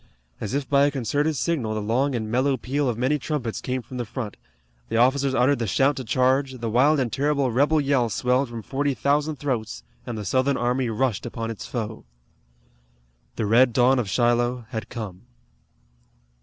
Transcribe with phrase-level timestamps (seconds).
[0.39, 3.83] As if by a concerted signal the long and mellow peal of many trumpets came
[3.83, 4.35] from the front,
[4.89, 8.63] the officers uttered the shout to charge, the wild and terrible rebel yell swelled from
[8.63, 12.03] forty thousand throats, and the Southern army rushed upon its foe.
[13.35, 15.21] The red dawn of Shiloh had come.